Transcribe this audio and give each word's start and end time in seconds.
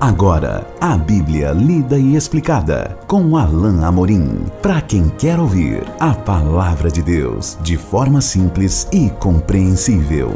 Agora, 0.00 0.66
a 0.80 0.96
Bíblia 0.96 1.52
lida 1.52 1.98
e 1.98 2.16
explicada 2.16 2.98
com 3.06 3.36
Alain 3.36 3.84
Amorim. 3.84 4.46
Para 4.62 4.80
quem 4.80 5.10
quer 5.10 5.38
ouvir 5.38 5.82
a 6.00 6.14
palavra 6.14 6.90
de 6.90 7.02
Deus 7.02 7.58
de 7.60 7.76
forma 7.76 8.22
simples 8.22 8.88
e 8.94 9.10
compreensível. 9.10 10.32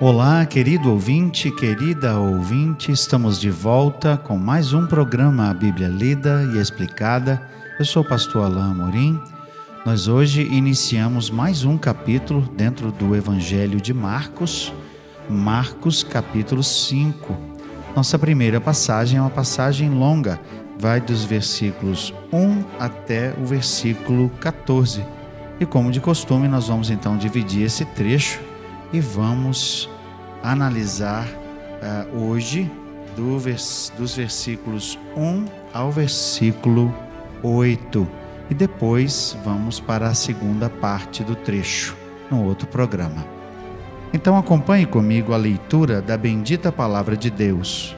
Olá, 0.00 0.46
querido 0.46 0.90
ouvinte, 0.90 1.50
querida 1.50 2.18
ouvinte, 2.18 2.90
estamos 2.90 3.38
de 3.38 3.50
volta 3.50 4.16
com 4.16 4.38
mais 4.38 4.72
um 4.72 4.86
programa 4.86 5.50
A 5.50 5.54
Bíblia 5.54 5.88
Lida 5.88 6.42
e 6.54 6.58
Explicada. 6.58 7.42
Eu 7.78 7.84
sou 7.84 8.02
o 8.02 8.08
pastor 8.08 8.46
Alain 8.46 8.70
Amorim. 8.70 9.20
Nós 9.84 10.08
hoje 10.08 10.40
iniciamos 10.40 11.28
mais 11.28 11.66
um 11.66 11.76
capítulo 11.76 12.40
dentro 12.56 12.90
do 12.90 13.14
Evangelho 13.14 13.78
de 13.78 13.92
Marcos 13.92 14.72
Marcos 15.28 16.02
capítulo 16.02 16.62
5. 16.62 17.36
Nossa 17.96 18.18
primeira 18.18 18.60
passagem 18.60 19.18
é 19.18 19.20
uma 19.20 19.30
passagem 19.30 19.88
longa, 19.88 20.38
vai 20.78 21.00
dos 21.00 21.24
versículos 21.24 22.12
1 22.32 22.64
até 22.78 23.34
o 23.40 23.46
versículo 23.46 24.28
14. 24.40 25.04
E 25.58 25.64
como 25.64 25.90
de 25.90 26.00
costume, 26.00 26.48
nós 26.48 26.68
vamos 26.68 26.90
então 26.90 27.16
dividir 27.16 27.62
esse 27.62 27.84
trecho 27.84 28.40
e 28.92 29.00
vamos 29.00 29.88
analisar 30.42 31.26
uh, 31.26 32.18
hoje 32.18 32.70
do 33.16 33.38
vers 33.38 33.92
dos 33.96 34.16
versículos 34.16 34.98
1 35.16 35.44
ao 35.72 35.90
versículo 35.90 36.94
8. 37.42 38.06
E 38.50 38.54
depois 38.54 39.36
vamos 39.44 39.80
para 39.80 40.08
a 40.08 40.14
segunda 40.14 40.68
parte 40.68 41.24
do 41.24 41.34
trecho 41.34 41.96
no 42.30 42.44
outro 42.44 42.66
programa. 42.66 43.33
Então 44.14 44.38
acompanhe 44.38 44.86
comigo 44.86 45.34
a 45.34 45.36
leitura 45.36 46.00
da 46.00 46.16
bendita 46.16 46.70
palavra 46.70 47.16
de 47.16 47.28
Deus. 47.28 47.96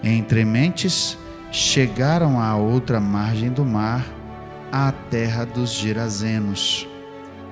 Entre 0.00 0.44
mentes, 0.44 1.18
chegaram 1.50 2.40
à 2.40 2.54
outra 2.54 3.00
margem 3.00 3.50
do 3.50 3.64
mar, 3.64 4.06
à 4.70 4.92
terra 5.10 5.44
dos 5.44 5.72
Gerazenos. 5.72 6.86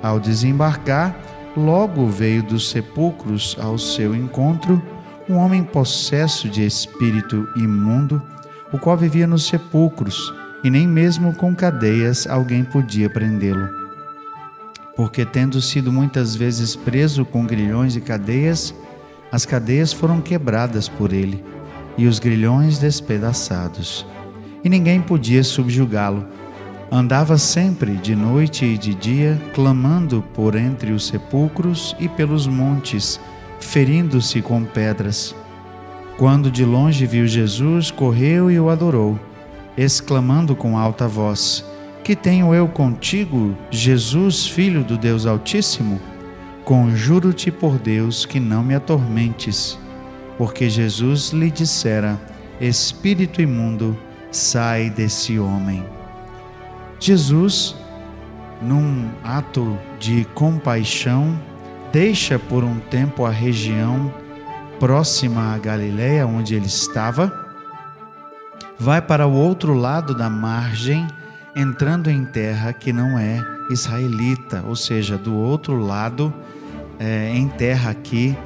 Ao 0.01 0.21
desembarcar, 0.21 1.19
logo 1.57 2.07
veio 2.07 2.41
dos 2.41 2.71
sepulcros 2.71 3.57
ao 3.61 3.77
seu 3.77 4.15
encontro 4.15 4.81
um 5.29 5.35
homem 5.35 5.65
possesso 5.65 6.49
de 6.49 6.65
espírito 6.65 7.49
imundo, 7.57 8.23
o 8.73 8.79
qual 8.79 8.97
vivia 8.97 9.27
nos 9.27 9.49
sepulcros, 9.49 10.33
e 10.63 10.71
nem 10.71 10.87
mesmo 10.87 11.35
com 11.35 11.53
cadeias 11.53 12.29
alguém 12.29 12.63
podia 12.63 13.11
prendê-lo 13.11 13.78
porque, 14.99 15.25
tendo 15.25 15.63
sido 15.63 15.93
muitas 15.93 16.35
vezes 16.35 16.75
preso 16.75 17.25
com 17.25 17.47
grilhões 17.47 17.95
e 17.95 18.01
cadeias, 18.01 18.75
as 19.31 19.47
cadeias 19.47 19.93
foram 19.93 20.21
quebradas 20.21 20.89
por 20.89 21.13
ele 21.13 21.45
e 21.97 22.09
os 22.09 22.19
grilhões 22.19 22.81
despedaçados. 22.81 24.05
E 24.65 24.69
ninguém 24.69 25.01
podia 25.01 25.45
subjugá-lo. 25.45 26.27
Andava 26.91 27.39
sempre, 27.39 27.95
de 27.95 28.17
noite 28.17 28.65
e 28.65 28.77
de 28.77 28.93
dia, 28.93 29.41
clamando 29.55 30.21
por 30.35 30.57
entre 30.57 30.91
os 30.91 31.07
sepulcros 31.07 31.95
e 32.01 32.09
pelos 32.09 32.49
montes, 32.49 33.21
ferindo-se 33.61 34.43
com 34.43 34.65
pedras. 34.65 35.33
Quando 36.17 36.51
de 36.51 36.65
longe 36.65 37.07
viu 37.07 37.25
Jesus, 37.25 37.93
correu 37.93 38.51
e 38.51 38.59
o 38.59 38.69
adorou, 38.69 39.17
exclamando 39.77 40.57
com 40.57 40.77
alta 40.77 41.07
voz: 41.07 41.65
que 42.09 42.17
tenho 42.17 42.55
eu 42.55 42.67
contigo, 42.67 43.55
Jesus, 43.71 44.47
filho 44.47 44.83
do 44.83 44.97
Deus 44.97 45.27
Altíssimo? 45.27 46.01
Conjuro-te 46.65 47.51
por 47.51 47.79
Deus 47.79 48.25
que 48.25 48.41
não 48.41 48.63
me 48.63 48.75
atormentes. 48.75 49.79
Porque 50.39 50.71
Jesus 50.71 51.33
lhe 51.33 51.51
dissera: 51.51 52.19
Espírito 52.59 53.43
imundo, 53.43 53.95
sai 54.31 54.89
desse 54.89 55.39
homem. 55.39 55.85
Jesus, 56.99 57.77
num 58.63 59.11
ato 59.23 59.79
de 60.01 60.25
compaixão, 60.33 61.39
deixa 61.93 62.39
por 62.39 62.65
um 62.65 62.79
tempo 62.79 63.27
a 63.27 63.31
região 63.31 64.11
próxima 64.81 65.55
à 65.55 65.59
Galiléia, 65.59 66.27
onde 66.27 66.55
ele 66.55 66.69
estava, 66.69 67.31
vai 68.79 69.03
para 69.03 69.27
o 69.27 69.35
outro 69.35 69.75
lado 69.75 70.15
da 70.15 70.31
margem 70.31 71.07
entrando 71.59 72.09
em 72.09 72.25
terra 72.25 72.73
que 72.73 72.93
não 72.93 73.19
é 73.19 73.45
israelita, 73.69 74.65
ou 74.69 74.77
seja, 74.77 75.19
do 75.19 75.35
outro 75.35 75.77
lado, 75.77 76.33
é, 77.01 77.33
em 77.35 77.49
terra 77.49 77.91
aqui 77.91 78.37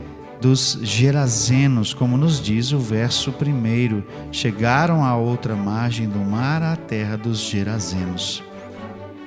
dos 0.40 0.78
Gerazenos, 0.82 1.92
como 1.92 2.16
nos 2.16 2.40
diz 2.40 2.72
o 2.72 2.78
verso 2.78 3.30
primeiro, 3.30 4.02
chegaram 4.32 5.04
à 5.04 5.14
outra 5.14 5.54
margem 5.54 6.08
do 6.08 6.18
mar, 6.18 6.62
à 6.62 6.74
terra 6.74 7.16
dos 7.16 7.38
Gerazenos. 7.38 8.42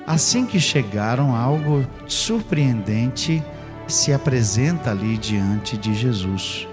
Assim 0.07 0.47
que 0.47 0.59
chegaram, 0.59 1.35
algo 1.35 1.85
surpreendente 2.07 3.41
se 3.87 4.11
apresenta 4.11 4.89
ali 4.89 5.15
diante 5.15 5.77
de 5.77 5.93
Jesus. 5.93 6.67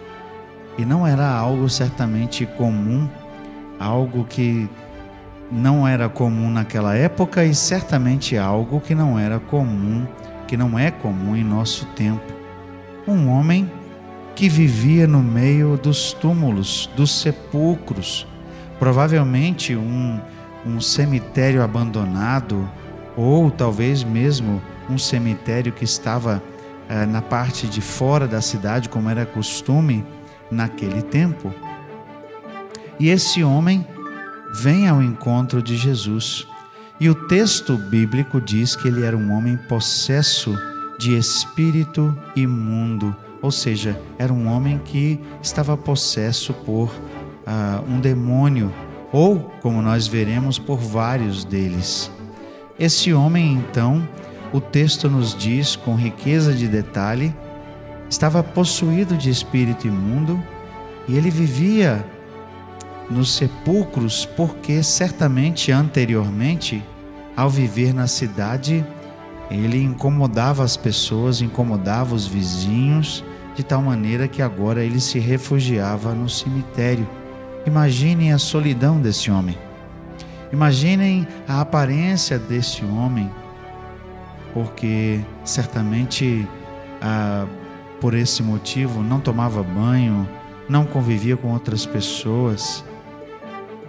E 0.79 0.85
não 0.85 1.07
era 1.07 1.31
algo 1.31 1.69
certamente 1.69 2.47
comum, 2.47 3.07
algo 3.79 4.25
que 4.25 4.69
não 5.53 5.87
era 5.87 6.09
comum 6.09 6.51
naquela 6.51 6.97
época 6.97 7.45
e 7.45 7.55
certamente 7.55 8.39
algo 8.39 8.81
que 8.81 8.95
não 8.95 9.19
era 9.19 9.39
comum, 9.39 10.07
que 10.49 10.57
não 10.57 10.79
é 10.79 10.91
comum 10.91 11.37
em 11.37 11.45
nosso 11.45 11.85
tempo. 11.95 12.33
Um 13.07 13.29
homem 13.29 13.71
que 14.35 14.49
vivia 14.49 15.07
no 15.07 15.23
meio 15.23 15.77
dos 15.77 16.15
túmulos, 16.15 16.89
dos 16.97 17.21
sepulcros, 17.21 18.27
provavelmente 18.79 19.77
um, 19.77 20.19
um 20.65 20.81
cemitério 20.81 21.63
abandonado, 21.63 22.67
ou 23.15 23.51
talvez 23.51 24.03
mesmo 24.03 24.63
um 24.89 24.97
cemitério 24.97 25.71
que 25.71 25.85
estava 25.85 26.43
eh, 26.89 27.05
na 27.05 27.21
parte 27.21 27.67
de 27.67 27.83
fora 27.83 28.27
da 28.27 28.41
cidade, 28.41 28.89
como 28.89 29.11
era 29.11 29.27
costume 29.27 30.03
naquele 30.51 31.03
tempo. 31.03 31.53
E 32.99 33.11
esse 33.11 33.45
homem 33.45 33.87
vem 34.53 34.89
ao 34.89 35.03
encontro 35.03 35.63
de 35.63 35.77
Jesus. 35.77 36.47
E 37.01 37.09
o 37.09 37.15
texto 37.15 37.77
bíblico 37.77 38.41
diz 38.41 38.77
que 38.77 38.89
ele 38.89 39.05
era 39.05 39.17
um 39.17 39.33
homem 39.33 39.57
possesso 39.57 40.57
de 40.99 41.17
espírito 41.17 42.17
imundo, 42.37 43.15
ou 43.41 43.51
seja, 43.51 44.01
era 44.19 44.33
um 44.33 44.47
homem 44.47 44.79
que 44.85 45.19
estava 45.43 45.77
possesso 45.77 46.53
por 46.53 46.89
uh, 46.89 47.93
um 47.93 47.99
demônio, 47.99 48.73
ou, 49.13 49.41
como 49.61 49.83
nós 49.83 50.07
veremos, 50.07 50.59
por 50.59 50.79
vários 50.79 51.45
deles. 51.45 52.11
Esse 52.79 53.13
homem, 53.13 53.55
então, 53.55 54.07
o 54.53 54.61
texto 54.61 55.11
nos 55.11 55.35
diz 55.35 55.75
com 55.75 55.97
riqueza 55.97 56.55
de 56.55 56.69
detalhe, 56.69 57.35
estava 58.09 58.43
possuído 58.43 59.17
de 59.17 59.29
espírito 59.29 59.87
imundo 59.87 60.41
e 61.09 61.17
ele 61.17 61.31
vivia 61.31 62.05
nos 63.13 63.37
sepulcros, 63.37 64.25
porque 64.25 64.83
certamente 64.83 65.71
anteriormente, 65.71 66.83
ao 67.37 67.49
viver 67.51 67.95
na 67.95 68.07
cidade, 68.07 68.85
ele 69.51 69.83
incomodava 69.83 70.65
as 70.65 70.77
pessoas, 70.77 71.41
incomodava 71.41 72.15
os 72.15 72.27
vizinhos, 72.27 73.23
de 73.55 73.63
tal 73.63 73.83
maneira 73.83 74.27
que 74.27 74.41
agora 74.41 74.83
ele 74.83 74.99
se 74.99 75.19
refugiava 75.19 76.15
no 76.15 76.29
cemitério. 76.29 77.07
Imaginem 77.67 78.33
a 78.33 78.39
solidão 78.39 79.01
desse 79.01 79.31
homem. 79.31 79.59
Imaginem 80.51 81.27
a 81.47 81.61
aparência 81.61 82.39
desse 82.39 82.85
homem, 82.85 83.31
porque 84.55 85.21
certamente 85.45 86.47
ah, 87.01 87.47
por 88.01 88.15
esse 88.15 88.43
motivo 88.43 89.03
não 89.03 89.21
tomava 89.21 89.63
banho, 89.63 90.29
não 90.69 90.85
convivia 90.85 91.37
com 91.37 91.53
outras 91.53 91.85
pessoas 91.87 92.85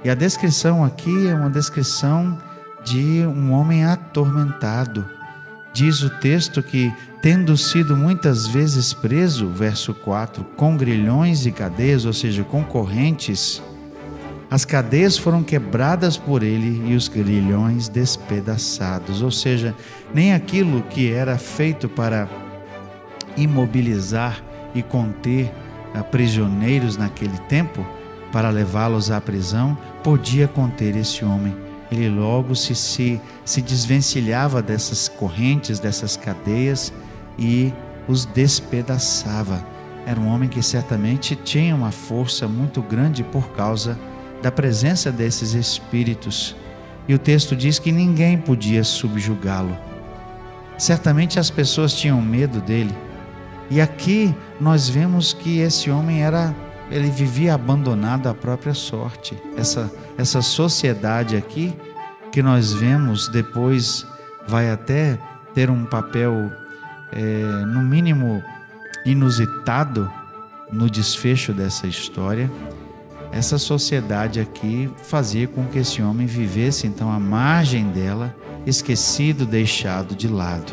e 0.04 0.10
a 0.10 0.16
descrição 0.16 0.84
aqui 0.84 1.28
é 1.28 1.34
uma 1.34 1.50
descrição 1.50 2.38
de 2.84 3.26
um 3.26 3.54
homem 3.54 3.86
atormentado. 3.86 5.10
Diz 5.72 6.02
o 6.02 6.10
texto 6.10 6.62
que, 6.62 6.94
tendo 7.22 7.56
sido 7.56 7.96
muitas 7.96 8.46
vezes 8.46 8.94
preso, 8.94 9.48
verso 9.48 9.94
4, 9.94 10.44
com 10.58 10.76
grilhões 10.76 11.46
e 11.46 11.52
cadeias, 11.52 12.06
ou 12.06 12.12
seja, 12.12 12.44
com 12.44 12.64
correntes, 12.64 13.62
as 14.52 14.66
cadeias 14.66 15.18
foram 15.18 15.42
quebradas 15.42 16.18
por 16.18 16.44
ele 16.44 16.92
e 16.92 16.96
os 16.96 17.08
grilhões 17.08 17.88
despedaçados. 17.88 19.22
Ou 19.22 19.32
seja, 19.32 19.74
nem 20.14 20.34
aquilo 20.34 20.84
que 20.84 21.12
era 21.12 21.38
feito 21.38 21.88
para 21.88 22.30
imobilizar 23.38 24.44
e 24.76 24.84
conter 24.84 25.52
ah, 25.94 26.04
prisioneiros 26.04 26.98
naquele 26.98 27.38
tempo 27.48 27.84
para 28.34 28.50
levá-los 28.50 29.12
à 29.12 29.22
prisão, 29.22 29.78
podia 30.04 30.48
conter 30.48 30.96
esse 30.96 31.24
homem. 31.24 31.56
Ele 31.92 32.10
logo 32.10 32.56
se, 32.56 32.74
se, 32.74 33.22
se 33.46 33.62
desvencilhava 33.62 34.60
dessas 34.60 35.08
correntes, 35.08 35.80
dessas 35.80 36.18
cadeias 36.18 36.92
e 37.38 37.72
os 38.08 38.26
despedaçava. 38.26 39.64
era 40.06 40.20
um 40.20 40.28
homem 40.28 40.50
que 40.50 40.62
certamente 40.64 41.36
tinha 41.36 41.76
uma 41.76 41.92
força 41.92 42.48
muito 42.48 42.82
grande 42.82 43.24
por 43.24 43.50
causa 43.50 43.98
da 44.42 44.52
presença 44.52 45.12
desses 45.12 45.54
espíritos. 45.54 46.56
E 47.08 47.14
o 47.14 47.20
texto 47.20 47.56
diz 47.56 47.78
que 47.78 47.92
ninguém 47.92 48.38
podia 48.38 48.84
subjugá-lo. 48.84 49.78
Certamente 50.78 51.40
as 51.40 51.52
pessoas 51.52 51.94
tinham 51.94 52.20
medo 52.20 52.60
dele. 52.60 52.96
E 53.70 53.80
aqui 53.80 54.36
nós 54.60 54.90
vemos 54.90 55.32
que 55.32 55.60
esse 55.60 55.92
homem 55.92 56.24
era 56.24 56.54
ele 56.94 57.10
vivia 57.10 57.56
abandonado 57.56 58.28
à 58.28 58.34
própria 58.34 58.74
sorte. 58.74 59.36
Essa 59.58 59.92
essa 60.18 60.42
sociedade 60.42 61.36
aqui 61.36 61.74
que 62.32 62.44
nós 62.44 62.72
vemos 62.72 63.28
depois 63.28 64.06
vai 64.48 64.70
até 64.70 65.18
ter 65.54 65.70
um 65.70 65.86
papel 65.86 66.52
é, 67.12 67.22
no 67.66 67.82
mínimo 67.82 68.44
inusitado 69.06 70.10
no 70.72 70.90
desfecho 70.90 71.52
dessa 71.52 71.88
história. 71.88 72.50
Essa 73.32 73.58
sociedade 73.58 74.40
aqui 74.40 74.90
fazia 75.04 75.48
com 75.48 75.66
que 75.66 75.80
esse 75.80 76.02
homem 76.02 76.28
vivesse 76.28 76.86
então 76.86 77.12
à 77.12 77.20
margem 77.20 77.90
dela, 77.90 78.36
esquecido, 78.66 79.46
deixado 79.46 80.16
de 80.16 80.28
lado. 80.28 80.72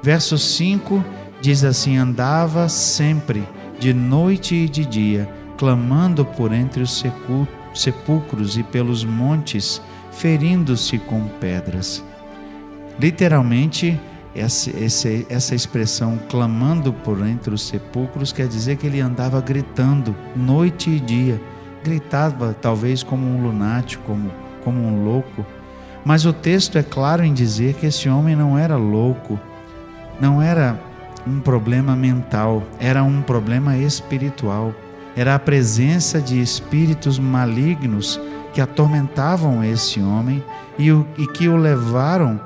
Verso 0.00 0.38
5 0.38 1.04
diz 1.40 1.64
assim: 1.64 1.96
Andava 1.96 2.68
sempre, 2.68 3.42
de 3.80 3.92
noite 3.92 4.54
e 4.54 4.68
de 4.68 4.84
dia, 4.84 5.28
clamando 5.58 6.24
por 6.24 6.52
entre 6.52 6.82
os 6.82 7.04
sepulcros 7.74 8.56
e 8.56 8.62
pelos 8.62 9.04
montes, 9.04 9.82
ferindo-se 10.12 10.98
com 10.98 11.26
pedras. 11.40 12.02
Literalmente, 12.98 14.00
essa, 14.34 14.70
essa, 15.28 15.54
expressão 15.54 16.18
clamando 16.28 16.92
por 16.92 17.26
entre 17.26 17.52
os 17.52 17.62
sepulcros 17.62 18.32
quer 18.32 18.46
dizer 18.46 18.76
que 18.76 18.86
ele 18.86 19.00
andava 19.00 19.40
gritando 19.40 20.14
noite 20.34 20.90
e 20.90 21.00
dia. 21.00 21.40
Gritava 21.82 22.54
talvez 22.54 23.02
como 23.02 23.26
um 23.26 23.42
lunático, 23.42 24.04
como, 24.04 24.30
como 24.62 24.80
um 24.80 25.04
louco. 25.04 25.44
Mas 26.04 26.24
o 26.24 26.32
texto 26.32 26.78
é 26.78 26.82
claro 26.82 27.24
em 27.24 27.34
dizer 27.34 27.74
que 27.74 27.86
esse 27.86 28.08
homem 28.08 28.36
não 28.36 28.56
era 28.56 28.76
louco, 28.76 29.38
não 30.20 30.40
era 30.40 30.78
um 31.26 31.40
problema 31.40 31.96
mental, 31.96 32.62
era 32.78 33.02
um 33.02 33.20
problema 33.22 33.76
espiritual. 33.76 34.72
Era 35.16 35.34
a 35.34 35.38
presença 35.38 36.20
de 36.20 36.40
espíritos 36.40 37.18
malignos 37.18 38.20
que 38.52 38.60
atormentavam 38.60 39.62
esse 39.64 40.00
homem 40.00 40.42
e, 40.78 40.92
o, 40.92 41.06
e 41.16 41.26
que 41.26 41.48
o 41.48 41.56
levaram 41.56 42.40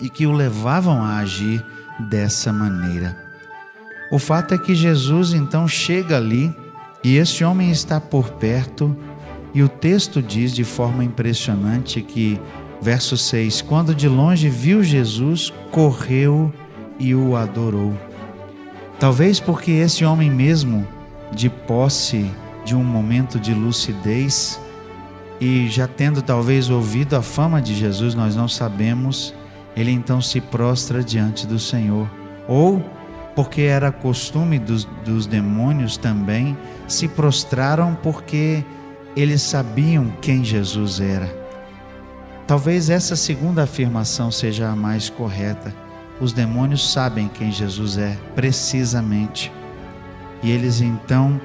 e 0.00 0.08
que 0.08 0.26
o 0.26 0.32
levavam 0.32 1.02
a 1.02 1.18
agir 1.18 1.64
dessa 2.10 2.52
maneira. 2.52 3.16
O 4.10 4.18
fato 4.18 4.54
é 4.54 4.58
que 4.58 4.74
Jesus 4.74 5.32
então 5.32 5.66
chega 5.68 6.16
ali 6.16 6.54
e 7.04 7.16
esse 7.16 7.42
homem 7.44 7.70
está 7.70 8.00
por 8.00 8.30
perto, 8.30 8.96
e 9.52 9.62
o 9.62 9.68
texto 9.68 10.22
diz 10.22 10.52
de 10.52 10.62
forma 10.62 11.04
impressionante 11.04 12.00
que, 12.00 12.40
verso 12.80 13.16
6: 13.16 13.60
Quando 13.62 13.94
de 13.94 14.08
longe 14.08 14.48
viu 14.48 14.84
Jesus, 14.84 15.52
correu 15.72 16.52
e 16.98 17.14
o 17.14 17.36
adorou. 17.36 17.92
Talvez 19.00 19.40
porque 19.40 19.72
esse 19.72 20.04
homem 20.04 20.30
mesmo, 20.30 20.86
de 21.34 21.48
posse 21.48 22.30
de 22.64 22.74
um 22.76 22.84
momento 22.84 23.40
de 23.40 23.52
lucidez, 23.52 24.60
e 25.40 25.68
já 25.68 25.88
tendo 25.88 26.22
talvez 26.22 26.70
ouvido 26.70 27.16
a 27.16 27.22
fama 27.22 27.60
de 27.60 27.74
Jesus, 27.74 28.14
nós 28.14 28.36
não 28.36 28.46
sabemos, 28.46 29.34
ele 29.76 29.90
então 29.90 30.20
se 30.20 30.40
prostra 30.40 31.02
diante 31.02 31.46
do 31.46 31.58
Senhor. 31.58 32.08
Ou, 32.46 32.80
porque 33.34 33.62
era 33.62 33.90
costume 33.90 34.58
dos, 34.58 34.84
dos 35.04 35.26
demônios 35.26 35.96
também, 35.96 36.56
se 36.86 37.08
prostraram 37.08 37.98
porque 38.02 38.64
eles 39.16 39.42
sabiam 39.42 40.12
quem 40.20 40.44
Jesus 40.44 41.00
era. 41.00 41.28
Talvez 42.46 42.90
essa 42.90 43.16
segunda 43.16 43.64
afirmação 43.64 44.30
seja 44.30 44.68
a 44.68 44.76
mais 44.76 45.08
correta. 45.08 45.74
Os 46.20 46.32
demônios 46.32 46.92
sabem 46.92 47.28
quem 47.28 47.50
Jesus 47.50 47.98
é, 47.98 48.16
precisamente. 48.34 49.50
E 50.42 50.50
eles 50.50 50.80
então, 50.80 51.40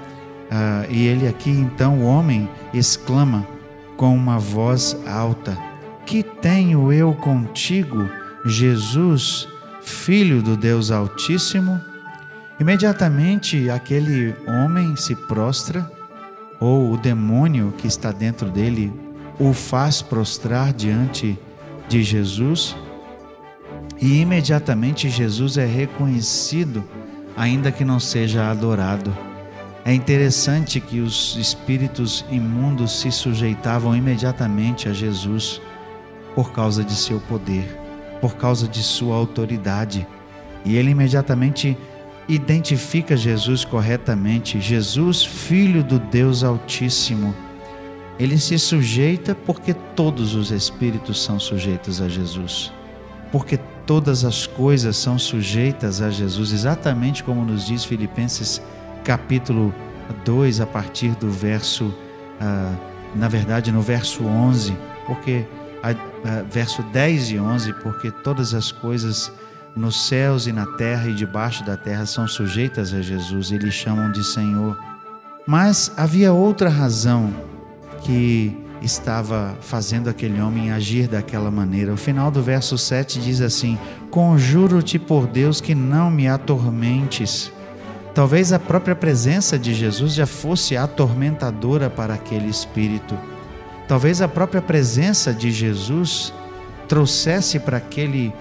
uh, 0.51 0.91
e 0.91 1.05
ele 1.05 1.27
aqui 1.27 1.51
então, 1.51 1.99
o 1.99 2.05
homem, 2.05 2.49
exclama 2.73 3.47
com 3.95 4.15
uma 4.15 4.39
voz 4.39 4.97
alta: 5.05 5.57
que 6.05 6.23
tenho 6.23 6.91
eu 6.91 7.13
contigo, 7.13 8.09
Jesus, 8.45 9.47
filho 9.81 10.41
do 10.41 10.55
Deus 10.55 10.91
Altíssimo? 10.91 11.79
Imediatamente 12.59 13.69
aquele 13.69 14.33
homem 14.47 14.95
se 14.95 15.15
prostra, 15.15 15.91
ou 16.59 16.91
o 16.91 16.97
demônio 16.97 17.73
que 17.77 17.87
está 17.87 18.11
dentro 18.11 18.49
dele 18.49 18.91
o 19.39 19.53
faz 19.53 20.01
prostrar 20.01 20.73
diante 20.73 21.37
de 21.87 22.01
Jesus, 22.01 22.75
e 24.01 24.19
imediatamente 24.21 25.09
Jesus 25.09 25.57
é 25.57 25.65
reconhecido, 25.65 26.83
ainda 27.37 27.71
que 27.71 27.85
não 27.85 27.99
seja 27.99 28.49
adorado. 28.49 29.15
É 29.85 29.93
interessante 29.93 30.81
que 30.81 30.99
os 30.99 31.37
espíritos 31.37 32.25
imundos 32.29 32.99
se 32.99 33.11
sujeitavam 33.11 33.95
imediatamente 33.95 34.89
a 34.89 34.93
Jesus 34.93 35.61
por 36.35 36.51
causa 36.51 36.83
de 36.83 36.93
seu 36.93 37.21
poder, 37.21 37.79
por 38.19 38.35
causa 38.35 38.67
de 38.67 38.81
sua 38.83 39.15
autoridade. 39.15 40.05
E 40.65 40.75
ele 40.75 40.91
imediatamente 40.91 41.77
identifica 42.27 43.15
Jesus 43.15 43.63
corretamente, 43.63 44.59
Jesus, 44.59 45.23
filho 45.23 45.83
do 45.83 45.99
Deus 45.99 46.43
Altíssimo. 46.43 47.33
Ele 48.19 48.37
se 48.37 48.57
sujeita 48.57 49.35
porque 49.35 49.73
todos 49.73 50.33
os 50.33 50.51
espíritos 50.51 51.23
são 51.23 51.39
sujeitos 51.39 52.01
a 52.01 52.09
Jesus. 52.09 52.73
Porque 53.31 53.59
todas 53.87 54.25
as 54.25 54.45
coisas 54.45 54.97
são 54.97 55.17
sujeitas 55.17 56.01
a 56.01 56.11
Jesus, 56.11 56.51
exatamente 56.51 57.23
como 57.23 57.43
nos 57.43 57.65
diz 57.65 57.85
Filipenses 57.85 58.61
capítulo 59.03 59.73
2, 60.25 60.59
a 60.59 60.67
partir 60.67 61.15
do 61.15 61.31
verso, 61.31 61.85
uh, 61.85 62.77
na 63.15 63.29
verdade, 63.29 63.71
no 63.71 63.81
verso 63.81 64.25
11, 64.25 64.77
porque 65.07 65.45
verso 66.49 66.83
10 66.83 67.31
e 67.31 67.39
11, 67.39 67.73
porque 67.75 68.11
todas 68.11 68.53
as 68.53 68.71
coisas 68.71 69.31
nos 69.73 70.07
céus 70.07 70.47
e 70.47 70.51
na 70.51 70.65
terra 70.65 71.07
e 71.07 71.13
debaixo 71.13 71.63
da 71.63 71.77
terra 71.77 72.05
são 72.05 72.27
sujeitas 72.27 72.93
a 72.93 73.01
Jesus 73.01 73.51
e 73.51 73.57
lhe 73.57 73.71
chamam 73.71 74.11
de 74.11 74.23
Senhor. 74.23 74.77
Mas 75.45 75.91
havia 75.95 76.33
outra 76.33 76.67
razão 76.67 77.33
que 78.01 78.66
estava 78.81 79.57
fazendo 79.61 80.09
aquele 80.09 80.39
homem 80.41 80.71
agir 80.71 81.07
daquela 81.07 81.49
maneira. 81.49 81.93
O 81.93 81.97
final 81.97 82.29
do 82.29 82.41
verso 82.41 82.77
7 82.77 83.19
diz 83.19 83.41
assim: 83.41 83.77
Conjuro-te 84.09 84.99
por 84.99 85.27
Deus 85.27 85.59
que 85.61 85.75
não 85.75 86.09
me 86.09 86.27
atormentes. 86.27 87.51
Talvez 88.13 88.51
a 88.51 88.59
própria 88.59 88.95
presença 88.95 89.59
de 89.59 89.73
Jesus 89.73 90.13
já 90.13 90.25
fosse 90.25 90.75
atormentadora 90.75 91.89
para 91.89 92.15
aquele 92.15 92.49
espírito. 92.49 93.17
Talvez 93.87 94.21
a 94.21 94.27
própria 94.27 94.61
presença 94.61 95.33
de 95.33 95.51
Jesus 95.51 96.33
trouxesse 96.87 97.59
para 97.59 97.77
aquele 97.77 98.33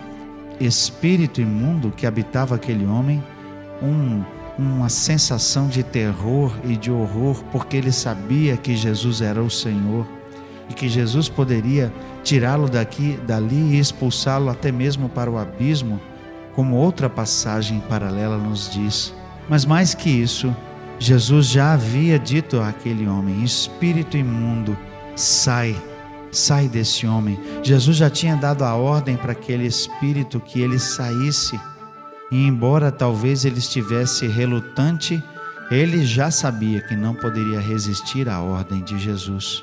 espírito 0.59 1.41
imundo 1.41 1.91
que 1.91 2.07
habitava 2.07 2.55
aquele 2.55 2.87
homem 2.87 3.23
um, 3.83 4.23
uma 4.59 4.89
sensação 4.89 5.69
de 5.69 5.83
terror 5.83 6.53
e 6.65 6.77
de 6.77 6.91
horror, 6.91 7.45
porque 7.53 7.77
ele 7.77 7.93
sabia 7.93 8.57
que 8.57 8.75
Jesus 8.75 9.21
era 9.21 9.43
o 9.43 9.51
Senhor 9.51 10.07
e 10.69 10.75
que 10.75 10.89
Jesus 10.89 11.29
poderia 11.29 11.93
tirá-lo 12.23 12.69
daqui, 12.69 13.19
dali 13.27 13.75
e 13.75 13.79
expulsá-lo 13.79 14.49
até 14.51 14.73
mesmo 14.73 15.09
para 15.09 15.31
o 15.31 15.39
abismo, 15.39 16.01
como 16.55 16.77
outra 16.77 17.09
passagem 17.09 17.81
paralela 17.89 18.37
nos 18.37 18.71
diz. 18.71 19.15
Mas 19.49 19.65
mais 19.65 19.95
que 19.95 20.11
isso, 20.11 20.55
Jesus 20.99 21.47
já 21.47 21.75
havia 21.75 22.19
dito 22.19 22.61
àquele 22.61 23.07
homem: 23.07 23.45
espírito 23.45 24.17
imundo, 24.17 24.77
sai, 25.15 25.77
sai 26.33 26.69
desse 26.69 27.07
homem. 27.07 27.39
Jesus 27.63 27.97
já 27.97 28.11
tinha 28.11 28.37
dado 28.37 28.65
a 28.65 28.75
ordem 28.75 29.17
para 29.17 29.33
aquele 29.33 29.67
espírito 29.67 30.41
que 30.41 30.61
ele 30.61 30.79
saísse. 30.79 31.59
E 32.31 32.45
embora 32.45 32.91
talvez 32.91 33.45
ele 33.45 33.59
estivesse 33.59 34.27
relutante, 34.27 35.23
ele 35.71 36.05
já 36.05 36.31
sabia 36.31 36.81
que 36.81 36.97
não 36.97 37.15
poderia 37.15 37.61
resistir 37.61 38.29
à 38.29 38.41
ordem 38.41 38.83
de 38.83 38.99
Jesus. 38.99 39.63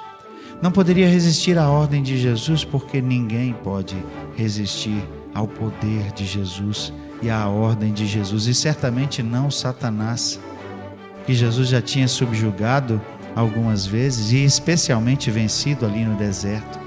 Não 0.62 0.72
poderia 0.72 1.10
resistir 1.10 1.58
à 1.58 1.70
ordem 1.70 2.02
de 2.02 2.18
Jesus 2.18 2.64
porque 2.64 3.02
ninguém 3.02 3.54
pode 3.64 3.96
resistir 4.36 5.04
ao 5.34 5.48
poder 5.48 6.12
de 6.12 6.26
Jesus 6.26 6.94
e 7.22 7.30
à 7.30 7.48
ordem 7.48 7.94
de 7.94 8.06
Jesus, 8.06 8.48
e 8.48 8.54
certamente 8.54 9.24
não 9.24 9.50
Satanás, 9.50 10.40
que 11.26 11.34
Jesus 11.34 11.70
já 11.70 11.82
tinha 11.82 12.08
subjugado 12.08 13.02
algumas 13.36 13.86
vezes 13.86 14.32
e 14.32 14.44
especialmente 14.44 15.32
vencido 15.32 15.86
ali 15.86 16.04
no 16.04 16.18
deserto. 16.18 16.80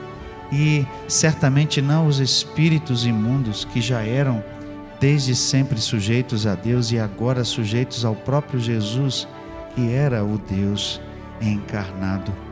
E 0.53 0.87
certamente 1.09 1.83
não 1.83 2.07
os 2.07 2.21
espíritos 2.21 3.07
imundos 3.07 3.65
que 3.65 3.81
já 3.81 4.03
eram 4.03 4.45
desde 5.01 5.35
sempre 5.35 5.81
sujeitos 5.81 6.47
a 6.47 6.55
Deus 6.55 6.93
e 6.93 6.99
agora 6.99 7.43
sujeitos 7.43 8.05
ao 8.05 8.15
próprio 8.15 8.61
Jesus, 8.61 9.27
que 9.75 9.91
era 9.91 10.25
o 10.25 10.39
Deus 10.39 11.01
encarnado. 11.41 12.46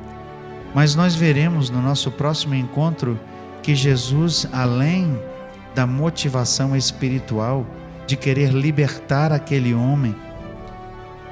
Mas 0.74 0.94
nós 0.96 1.14
veremos 1.14 1.70
no 1.70 1.80
nosso 1.80 2.10
próximo 2.10 2.54
encontro 2.54 3.18
que 3.62 3.74
Jesus, 3.74 4.46
além 4.52 5.18
da 5.74 5.86
motivação 5.86 6.76
espiritual 6.76 7.64
de 8.06 8.16
querer 8.16 8.50
libertar 8.50 9.32
aquele 9.32 9.72
homem 9.72 10.14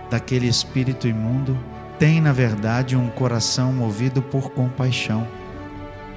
daquele 0.09 0.47
espírito 0.47 1.09
imundo, 1.09 1.59
tem 1.99 2.21
na 2.21 2.33
verdade 2.33 2.97
um 2.97 3.09
coração 3.09 3.73
movido 3.73 4.23
por 4.23 4.51
compaixão. 4.51 5.27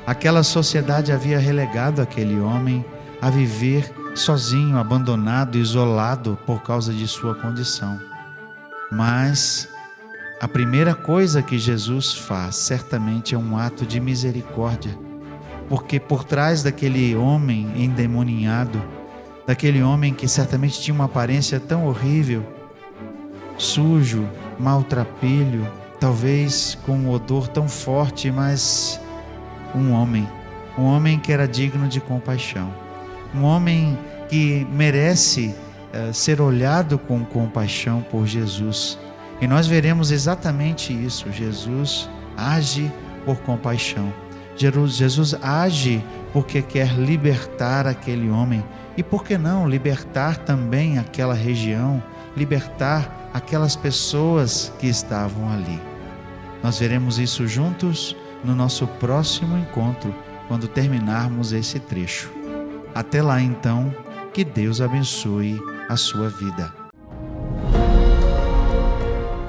Aquela 0.06 0.44
sociedade 0.44 1.12
havia 1.12 1.40
relegado 1.40 2.02
aquele 2.02 2.40
homem 2.40 2.86
a 3.22 3.30
viver 3.30 3.92
sozinho, 4.14 4.78
abandonado, 4.78 5.58
isolado 5.58 6.38
por 6.46 6.62
causa 6.62 6.94
de 6.94 7.08
sua 7.08 7.36
condição. 7.36 8.00
Mas 8.92 9.68
a 10.46 10.48
primeira 10.48 10.94
coisa 10.94 11.42
que 11.42 11.58
Jesus 11.58 12.14
faz 12.14 12.58
certamente 12.58 13.34
é 13.34 13.38
um 13.38 13.58
ato 13.58 13.84
de 13.84 14.00
misericórdia, 14.00 14.96
porque 15.68 16.00
por 16.00 16.24
trás 16.24 16.62
daquele 16.62 17.16
homem 17.16 17.68
endemoninhado, 17.76 18.80
daquele 19.48 19.82
homem 19.82 20.14
que 20.14 20.28
certamente 20.28 20.80
tinha 20.80 20.94
uma 20.94 21.06
aparência 21.06 21.60
tão 21.60 21.88
horrível, 21.88 22.46
sujo, 23.58 24.30
maltrapilho, 24.60 25.68
talvez 26.00 26.78
com 26.86 26.96
um 26.96 27.10
odor 27.10 27.48
tão 27.48 27.68
forte, 27.68 28.30
mas 28.30 29.02
um 29.74 29.94
homem, 29.94 30.30
um 30.78 30.84
homem 30.84 31.18
que 31.18 31.32
era 31.32 31.48
digno 31.48 31.88
de 31.88 32.00
compaixão, 32.00 32.72
um 33.34 33.42
homem 33.42 33.98
que 34.30 34.64
merece 34.72 35.56
uh, 35.92 36.14
ser 36.14 36.40
olhado 36.40 37.00
com 37.00 37.26
compaixão 37.26 38.04
por 38.12 38.28
Jesus. 38.28 39.00
E 39.42 39.48
nós 39.48 39.68
veremos 39.68 40.12
exatamente 40.12 40.94
isso. 40.94 41.32
Jesus 41.32 42.10
age 42.38 42.92
por 43.26 43.38
compaixão. 43.40 44.14
Jesus 44.56 45.36
age 45.42 46.04
porque 46.32 46.62
quer 46.62 46.94
libertar 46.94 47.88
aquele 47.88 48.30
homem. 48.30 48.64
E 48.98 49.04
por 49.04 49.24
que 49.24 49.38
não 49.38 49.68
libertar 49.68 50.38
também 50.38 50.98
aquela 50.98 51.34
região, 51.34 52.02
libertar 52.36 53.30
aquelas 53.34 53.76
pessoas 53.76 54.72
que 54.80 54.88
estavam 54.88 55.52
ali? 55.52 55.80
Nós 56.64 56.80
veremos 56.80 57.20
isso 57.20 57.46
juntos 57.48 58.16
no 58.44 58.56
nosso 58.56 58.88
próximo 58.88 59.58
encontro, 59.58 60.16
quando 60.48 60.68
terminarmos 60.68 61.52
esse 61.52 61.80
trecho. 61.80 62.32
Até 62.94 63.22
lá 63.22 63.42
então, 63.42 63.94
que 64.34 64.44
Deus 64.44 64.80
abençoe 64.80 65.60
a 65.90 65.98
sua 65.98 66.30
vida. 66.30 66.85